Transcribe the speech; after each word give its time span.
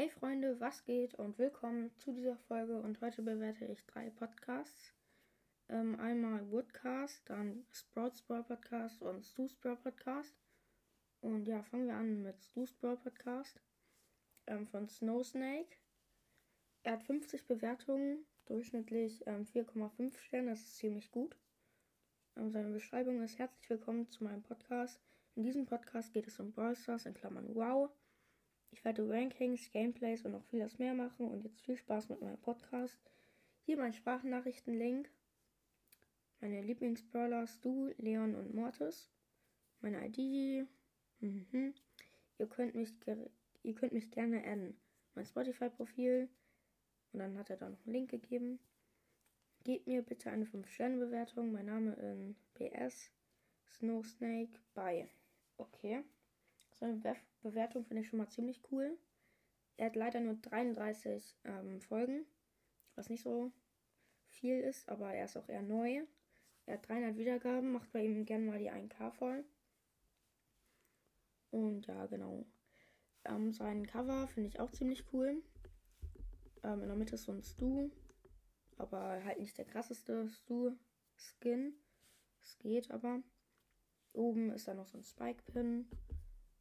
Hey 0.00 0.08
Freunde, 0.08 0.58
was 0.60 0.82
geht 0.86 1.14
und 1.16 1.38
willkommen 1.38 1.94
zu 1.98 2.10
dieser 2.10 2.38
Folge 2.48 2.80
und 2.80 3.02
heute 3.02 3.20
bewerte 3.20 3.66
ich 3.66 3.84
drei 3.84 4.08
Podcasts. 4.08 4.94
Ähm, 5.68 6.00
einmal 6.00 6.50
Woodcast, 6.50 7.28
dann 7.28 7.66
Sprout 7.70 8.12
Sprawl 8.16 8.44
Podcast 8.44 9.02
und 9.02 9.26
Stu 9.26 9.46
Sprawl 9.46 9.76
Podcast. 9.76 10.34
Und 11.20 11.44
ja, 11.44 11.62
fangen 11.64 11.86
wir 11.86 11.96
an 11.96 12.22
mit 12.22 12.40
Stu 12.40 12.64
Sprawl 12.64 12.96
Podcast 12.96 13.60
ähm, 14.46 14.66
von 14.68 14.88
Snowsnake. 14.88 15.76
Er 16.82 16.92
hat 16.92 17.04
50 17.04 17.46
Bewertungen, 17.46 18.24
durchschnittlich 18.46 19.22
ähm, 19.26 19.44
4,5 19.44 20.16
Sterne, 20.16 20.52
das 20.52 20.60
ist 20.60 20.76
ziemlich 20.78 21.10
gut. 21.10 21.36
Ähm, 22.38 22.50
seine 22.50 22.70
Beschreibung 22.70 23.20
ist 23.20 23.38
herzlich 23.38 23.68
willkommen 23.68 24.08
zu 24.08 24.24
meinem 24.24 24.44
Podcast. 24.44 24.98
In 25.34 25.42
diesem 25.42 25.66
Podcast 25.66 26.14
geht 26.14 26.26
es 26.26 26.40
um 26.40 26.52
Brawl 26.52 26.74
Stars 26.74 27.04
in 27.04 27.12
Klammern 27.12 27.54
Wow 27.54 27.90
ich 28.70 28.84
werde 28.84 29.08
Rankings, 29.08 29.70
Gameplays 29.70 30.24
und 30.24 30.32
noch 30.32 30.44
vieles 30.44 30.78
mehr 30.78 30.94
machen 30.94 31.28
und 31.28 31.44
jetzt 31.44 31.60
viel 31.60 31.76
Spaß 31.76 32.08
mit 32.08 32.20
meinem 32.20 32.38
Podcast. 32.38 32.98
Hier 33.66 33.76
mein 33.76 33.92
Sprachnachrichten-Link. 33.92 35.10
Meine 36.40 36.62
Lieblingsbrawler 36.62 37.46
Stu, 37.46 37.92
Leon 37.98 38.34
und 38.34 38.54
Mortis. 38.54 39.10
Meine 39.80 40.06
ID. 40.06 40.66
Mhm. 41.20 41.74
Ihr, 42.38 42.46
könnt 42.46 42.74
mich 42.74 42.94
ihr 43.62 43.74
könnt 43.74 43.92
mich 43.92 44.10
gerne 44.10 44.44
adden. 44.44 44.80
Mein 45.14 45.26
Spotify-Profil. 45.26 46.28
Und 47.12 47.18
dann 47.18 47.36
hat 47.36 47.50
er 47.50 47.56
da 47.56 47.68
noch 47.68 47.84
einen 47.84 47.92
Link 47.92 48.10
gegeben. 48.10 48.58
Gebt 49.64 49.86
mir 49.86 50.02
bitte 50.02 50.30
eine 50.30 50.46
5-Sterne-Bewertung. 50.46 51.52
Mein 51.52 51.66
Name 51.66 51.94
in 51.94 52.36
BS. 52.54 53.10
Snowsnake. 53.66 54.58
Bye. 54.74 55.08
Okay. 55.58 56.02
Seine 56.80 56.94
Be 56.94 57.14
Bewertung 57.42 57.84
finde 57.84 58.02
ich 58.02 58.08
schon 58.08 58.18
mal 58.18 58.28
ziemlich 58.28 58.60
cool. 58.70 58.98
Er 59.76 59.86
hat 59.86 59.96
leider 59.96 60.20
nur 60.20 60.34
33 60.34 61.38
ähm, 61.44 61.80
Folgen, 61.80 62.26
was 62.96 63.08
nicht 63.08 63.22
so 63.22 63.52
viel 64.28 64.60
ist, 64.60 64.88
aber 64.88 65.12
er 65.12 65.24
ist 65.24 65.36
auch 65.36 65.48
eher 65.48 65.62
neu. 65.62 66.04
Er 66.66 66.74
hat 66.74 66.88
300 66.88 67.16
Wiedergaben, 67.16 67.72
macht 67.72 67.90
bei 67.92 68.04
ihm 68.04 68.24
gerne 68.26 68.44
mal 68.44 68.58
die 68.58 68.70
1K 68.70 69.10
voll. 69.10 69.44
Und 71.50 71.86
ja, 71.86 72.06
genau. 72.06 72.44
Ähm, 73.24 73.52
sein 73.52 73.86
Cover 73.86 74.28
finde 74.28 74.48
ich 74.48 74.60
auch 74.60 74.70
ziemlich 74.70 75.04
cool. 75.12 75.42
Ähm, 76.62 76.82
in 76.82 76.88
der 76.88 76.96
Mitte 76.96 77.14
ist 77.14 77.24
so 77.24 77.32
ein 77.32 77.42
Stu, 77.42 77.90
aber 78.76 79.22
halt 79.24 79.38
nicht 79.38 79.56
der 79.56 79.64
krasseste 79.64 80.28
Stu-Skin. 80.28 81.74
Es 82.42 82.58
geht 82.58 82.90
aber. 82.90 83.22
Oben 84.12 84.50
ist 84.50 84.68
da 84.68 84.74
noch 84.74 84.86
so 84.86 84.98
ein 84.98 85.04
Spike-Pin 85.04 85.88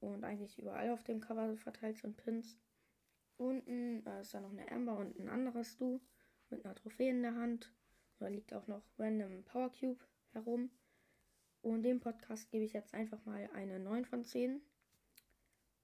und 0.00 0.24
eigentlich 0.24 0.58
überall 0.58 0.90
auf 0.90 1.02
dem 1.04 1.20
Cover 1.20 1.56
verteilt 1.56 1.98
sind 1.98 2.16
Pins. 2.16 2.58
Unten 3.36 4.04
äh, 4.06 4.20
ist 4.20 4.34
da 4.34 4.40
noch 4.40 4.50
eine 4.50 4.70
Amber 4.70 4.96
und 4.96 5.18
ein 5.18 5.28
anderes 5.28 5.76
Du 5.76 6.00
mit 6.50 6.64
einer 6.64 6.74
Trophäe 6.74 7.10
in 7.10 7.22
der 7.22 7.34
Hand. 7.34 7.72
Da 8.18 8.28
liegt 8.28 8.52
auch 8.52 8.66
noch 8.66 8.82
random 8.98 9.44
Power 9.44 9.70
Cube 9.70 10.04
herum. 10.32 10.70
Und 11.62 11.82
dem 11.82 12.00
Podcast 12.00 12.50
gebe 12.50 12.64
ich 12.64 12.72
jetzt 12.72 12.94
einfach 12.94 13.24
mal 13.24 13.48
eine 13.54 13.78
9 13.78 14.04
von 14.04 14.24
10. 14.24 14.60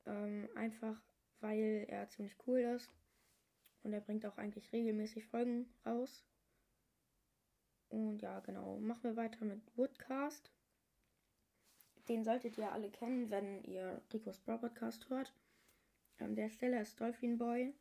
Ähm, 0.07 0.49
einfach 0.55 1.01
weil 1.45 1.85
er 1.89 2.09
ziemlich 2.09 2.35
cool 2.47 2.61
ist. 2.61 2.91
Und 3.83 3.93
er 3.93 4.01
bringt 4.01 4.25
auch 4.25 4.39
eigentlich 4.39 4.73
regelmäßig 4.73 5.27
Folgen 5.27 5.69
raus. 5.85 6.25
Und 7.91 8.23
ja, 8.23 8.41
genau. 8.41 8.79
Machen 8.79 9.03
wir 9.05 9.17
weiter 9.17 9.45
mit 9.45 9.61
Woodcast. 9.77 10.51
Den 12.09 12.23
solltet 12.23 12.59
ihr 12.59 12.71
alle 12.71 12.91
kennen, 12.91 13.31
wenn 13.31 13.65
ihr 13.65 14.03
Ricos 14.13 14.39
Bro 14.41 14.59
Podcast 14.59 15.09
hört. 15.09 15.33
Ähm, 16.19 16.35
der 16.35 16.51
Stelle 16.51 16.79
ist 16.81 17.01
Dolphin 17.01 17.39
Boy. 17.39 17.73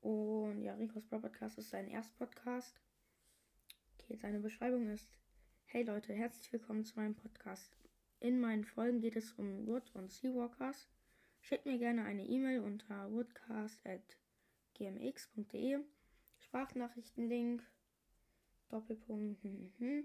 Und 0.00 0.62
ja, 0.62 0.72
Ricos 0.74 1.04
Bro 1.04 1.20
Podcast 1.20 1.58
ist 1.58 1.68
sein 1.68 1.88
Erstpodcast. 1.88 2.80
Okay, 3.98 4.16
seine 4.16 4.40
Beschreibung 4.40 4.88
ist: 4.88 5.12
Hey 5.66 5.82
Leute, 5.82 6.14
herzlich 6.14 6.50
willkommen 6.54 6.84
zu 6.84 6.98
meinem 6.98 7.14
Podcast. 7.14 7.76
In 8.18 8.40
meinen 8.40 8.64
Folgen 8.64 9.02
geht 9.02 9.16
es 9.16 9.32
um 9.32 9.66
Wood 9.66 9.94
und 9.94 10.10
Seawalkers. 10.10 10.88
Schickt 11.42 11.66
mir 11.66 11.76
gerne 11.76 12.04
eine 12.04 12.24
E-Mail 12.24 12.60
unter 12.60 13.12
woodcast.gmx.de. 13.12 15.80
Sprachnachrichtenlink. 16.38 17.62
Doppelpunkt. 18.70 19.42
Hm, 19.42 19.52
hm, 19.52 19.72
hm. 19.78 20.04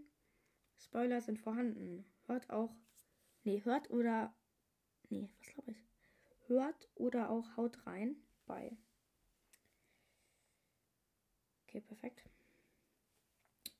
Spoiler 0.77 1.21
sind 1.21 1.39
vorhanden. 1.39 2.03
Hört 2.27 2.49
auch 2.49 2.75
Nee, 3.43 3.63
hört 3.63 3.89
oder. 3.89 4.33
Nee, 5.09 5.29
was 5.39 5.47
glaube 5.53 5.71
ich? 5.71 5.85
Hört 6.47 6.89
oder 6.95 7.29
auch 7.29 7.57
haut 7.57 7.85
rein 7.85 8.15
bei. 8.45 8.77
Okay, 11.67 11.81
perfekt. 11.81 12.23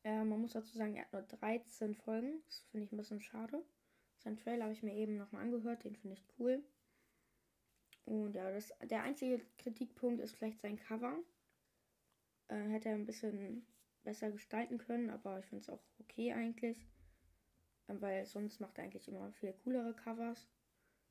Äh, 0.04 0.24
man 0.24 0.42
muss 0.42 0.54
dazu 0.54 0.78
sagen, 0.78 0.96
er 0.96 1.04
hat 1.06 1.14
nur 1.14 1.24
13 1.24 1.96
Folgen. 1.96 2.42
Das 2.46 2.60
finde 2.72 2.86
ich 2.86 2.92
ein 2.92 2.98
bisschen 2.98 3.22
schade. 3.22 3.64
Sein 4.20 4.38
Trailer 4.38 4.66
habe 4.66 4.74
ich 4.74 4.84
mir 4.84 4.94
eben 4.96 5.18
nochmal 5.18 5.44
angehört. 5.44 5.84
Den 5.84 5.96
finde 5.96 6.16
ich 6.16 6.26
cool. 6.38 6.64
Und 8.06 8.36
ja, 8.36 8.52
das, 8.52 8.74
der 8.84 9.04
einzige 9.04 9.46
Kritikpunkt 9.58 10.22
ist 10.22 10.36
vielleicht 10.36 10.62
sein 10.62 10.78
Cover. 10.78 11.18
Äh, 12.48 12.70
hätte 12.70 12.90
er 12.90 12.96
ein 12.96 13.06
bisschen 13.06 13.66
besser 14.04 14.32
gestalten 14.32 14.78
können, 14.78 15.10
aber 15.10 15.40
ich 15.40 15.46
finde 15.46 15.62
es 15.62 15.70
auch 15.70 15.84
okay 16.00 16.34
eigentlich 16.34 16.88
weil 17.98 18.26
sonst 18.26 18.60
macht 18.60 18.78
er 18.78 18.84
eigentlich 18.84 19.08
immer 19.08 19.32
viel 19.34 19.54
coolere 19.54 19.94
Covers. 19.96 20.48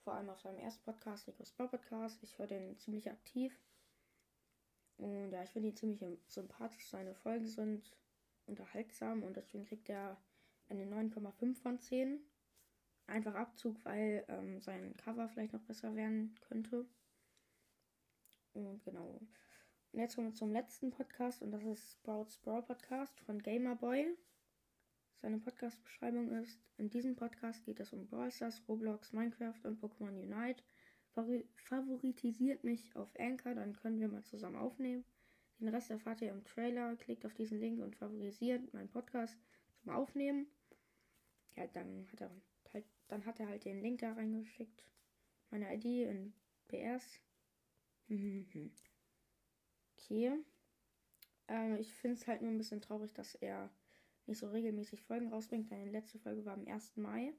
Vor 0.04 0.14
allem 0.14 0.30
auf 0.30 0.40
seinem 0.40 0.58
ersten 0.58 0.84
Podcast, 0.84 1.26
Rico's 1.26 1.52
Ball 1.52 1.68
Podcast. 1.68 2.22
Ich 2.22 2.38
höre 2.38 2.46
den 2.46 2.78
ziemlich 2.78 3.10
aktiv. 3.10 3.58
Und 4.96 5.30
ja, 5.32 5.42
ich 5.42 5.50
finde 5.50 5.68
ihn 5.68 5.76
ziemlich 5.76 6.00
sympathisch. 6.26 6.88
Seine 6.88 7.14
Folgen 7.14 7.46
sind 7.46 7.96
unterhaltsam 8.46 9.22
und 9.22 9.36
deswegen 9.36 9.64
kriegt 9.64 9.88
er 9.88 10.20
eine 10.68 10.84
9,5 10.84 11.54
von 11.56 11.78
10. 11.78 12.20
Einfach 13.06 13.34
Abzug, 13.34 13.84
weil 13.84 14.24
ähm, 14.28 14.60
sein 14.60 14.96
Cover 14.96 15.28
vielleicht 15.28 15.52
noch 15.52 15.62
besser 15.62 15.94
werden 15.94 16.34
könnte. 16.40 16.86
Und 18.52 18.84
genau. 18.84 19.20
Und 19.92 20.00
jetzt 20.00 20.14
kommen 20.14 20.28
wir 20.28 20.34
zum 20.34 20.52
letzten 20.52 20.90
Podcast 20.90 21.42
und 21.42 21.52
das 21.52 21.64
ist 21.64 21.92
Sprouts 21.92 22.38
Brawl 22.38 22.62
Podcast 22.62 23.18
von 23.20 23.42
Gamerboy. 23.42 24.16
Seine 25.20 25.38
Podcast-Beschreibung 25.38 26.30
ist: 26.30 26.60
In 26.76 26.90
diesem 26.90 27.16
Podcast 27.16 27.64
geht 27.64 27.80
es 27.80 27.92
um 27.92 28.06
Brawl 28.06 28.30
Stars, 28.30 28.62
Roblox, 28.68 29.12
Minecraft 29.12 29.64
und 29.64 29.82
Pokémon 29.82 30.16
Unite. 30.20 30.62
Favoritisiert 31.56 32.62
mich 32.62 32.94
auf 32.94 33.12
Anchor, 33.18 33.54
dann 33.54 33.74
können 33.74 33.98
wir 33.98 34.08
mal 34.08 34.22
zusammen 34.22 34.56
aufnehmen. 34.56 35.04
Den 35.58 35.68
Rest 35.68 35.90
erfahrt 35.90 36.22
ihr 36.22 36.30
im 36.30 36.44
Trailer. 36.44 36.94
Klickt 36.96 37.26
auf 37.26 37.34
diesen 37.34 37.58
Link 37.58 37.82
und 37.82 37.96
favorisiert 37.96 38.72
meinen 38.72 38.88
Podcast 38.88 39.36
zum 39.82 39.90
Aufnehmen. 39.90 40.46
Ja, 41.56 41.66
dann 41.66 42.06
hat 42.12 42.20
er 42.20 42.30
halt, 42.72 42.84
dann 43.08 43.26
hat 43.26 43.40
er 43.40 43.48
halt 43.48 43.64
den 43.64 43.82
Link 43.82 43.98
da 43.98 44.12
reingeschickt. 44.12 44.84
Meine 45.50 45.74
ID 45.74 45.84
in 45.84 46.32
BS. 46.68 47.20
okay. 49.96 50.44
Äh, 51.48 51.80
ich 51.80 51.92
finde 51.92 52.16
es 52.16 52.28
halt 52.28 52.42
nur 52.42 52.52
ein 52.52 52.58
bisschen 52.58 52.80
traurig, 52.80 53.12
dass 53.14 53.34
er 53.34 53.68
nicht 54.28 54.38
so 54.38 54.48
regelmäßig 54.48 55.02
Folgen 55.02 55.28
rausbringt. 55.28 55.70
Deine 55.70 55.90
letzte 55.90 56.18
Folge 56.18 56.44
war 56.44 56.54
am 56.54 56.66
1. 56.66 56.96
Mai. 56.96 57.32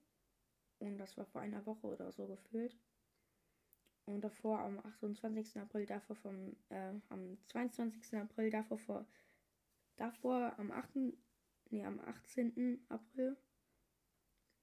Und 0.79 0.97
das 0.97 1.17
war 1.17 1.25
vor 1.25 1.41
einer 1.41 1.65
Woche 1.65 1.87
oder 1.87 2.11
so 2.11 2.27
gefühlt. 2.27 2.77
Und 4.05 4.21
davor 4.21 4.59
am 4.59 4.79
28. 4.79 5.57
April, 5.61 5.85
davor 5.85 6.15
vom, 6.15 6.55
äh, 6.69 6.93
am 7.09 7.37
22. 7.45 8.17
April, 8.17 8.49
davor 8.49 8.77
vor, 8.79 9.07
davor 9.97 10.57
am 10.57 10.71
8. 10.71 11.13
Nee, 11.69 11.85
am 11.85 11.99
18. 11.99 12.83
April. 12.89 13.37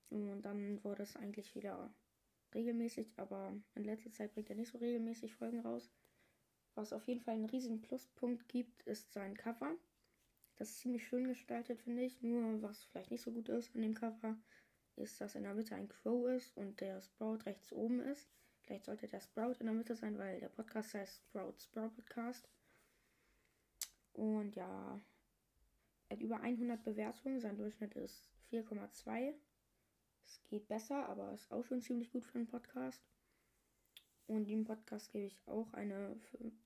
Und 0.08 0.42
dann 0.42 0.82
wurde 0.82 1.04
es 1.04 1.16
eigentlich 1.16 1.54
wieder 1.54 1.94
regelmäßig, 2.54 3.12
aber 3.18 3.54
in 3.74 3.84
letzter 3.84 4.12
Zeit 4.12 4.34
bringt 4.34 4.50
er 4.50 4.56
nicht 4.56 4.70
so 4.70 4.78
regelmäßig 4.78 5.34
Folgen 5.34 5.60
raus. 5.60 5.92
Was 6.74 6.92
auf 6.92 7.06
jeden 7.06 7.20
Fall 7.20 7.34
einen 7.34 7.46
riesen 7.46 7.82
Pluspunkt 7.82 8.48
gibt, 8.48 8.82
ist 8.82 9.12
sein 9.12 9.36
Cover. 9.36 9.76
Das 10.56 10.70
ist 10.70 10.78
ziemlich 10.78 11.06
schön 11.06 11.28
gestaltet, 11.28 11.82
finde 11.82 12.02
ich. 12.02 12.22
Nur 12.22 12.62
was 12.62 12.84
vielleicht 12.84 13.10
nicht 13.10 13.22
so 13.22 13.30
gut 13.30 13.48
ist 13.48 13.74
an 13.74 13.82
dem 13.82 13.94
Cover, 13.94 14.36
ist, 14.96 15.20
dass 15.20 15.34
in 15.34 15.42
der 15.42 15.54
Mitte 15.54 15.74
ein 15.74 15.88
Crow 15.88 16.28
ist 16.28 16.56
und 16.56 16.80
der 16.80 17.00
Sprout 17.02 17.44
rechts 17.44 17.72
oben 17.72 18.00
ist. 18.00 18.28
Vielleicht 18.62 18.86
sollte 18.86 19.06
der 19.06 19.20
Sprout 19.20 19.56
in 19.60 19.66
der 19.66 19.74
Mitte 19.74 19.94
sein, 19.94 20.18
weil 20.18 20.40
der 20.40 20.48
Podcast 20.48 20.94
heißt 20.94 21.22
Sprout 21.22 21.54
Sprout 21.60 21.90
Podcast. 21.90 22.48
Und 24.14 24.56
ja, 24.56 24.98
er 26.08 26.16
hat 26.16 26.22
über 26.22 26.40
100 26.40 26.82
Bewertungen. 26.82 27.38
Sein 27.38 27.58
Durchschnitt 27.58 27.94
ist 27.94 28.30
4,2. 28.50 29.34
Es 30.24 30.42
geht 30.48 30.66
besser, 30.68 31.06
aber 31.08 31.32
ist 31.32 31.52
auch 31.52 31.64
schon 31.64 31.82
ziemlich 31.82 32.10
gut 32.10 32.24
für 32.24 32.38
einen 32.38 32.48
Podcast. 32.48 33.02
Und 34.26 34.48
dem 34.48 34.64
Podcast 34.64 35.12
gebe 35.12 35.26
ich 35.26 35.38
auch 35.46 35.72
eine, 35.74 36.18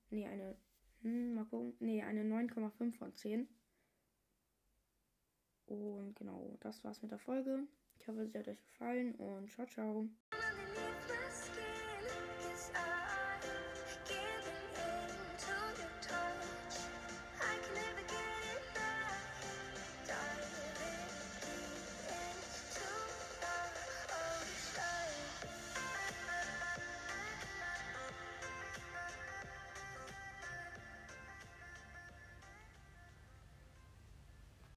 nee, 0.09 0.25
eine, 0.25 0.57
hm, 1.01 1.35
mal 1.35 1.45
gucken, 1.45 1.75
nee, 1.79 2.01
eine 2.01 2.23
9,5 2.23 2.97
von 2.97 3.13
10. 3.13 3.47
Und 5.71 6.15
genau, 6.15 6.57
das 6.59 6.83
war's 6.83 7.01
mit 7.01 7.11
der 7.11 7.19
Folge. 7.19 7.63
Ich 7.99 8.07
hoffe, 8.07 8.27
sie 8.27 8.37
hat 8.37 8.47
euch 8.47 8.61
gefallen 8.63 9.15
und 9.15 9.49
ciao, 9.51 9.65
ciao. 9.67 10.09